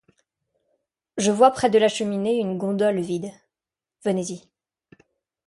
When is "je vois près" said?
1.17-1.69